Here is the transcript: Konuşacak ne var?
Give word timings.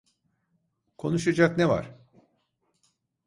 Konuşacak 0.97 1.57
ne 1.57 1.69
var? 1.69 1.95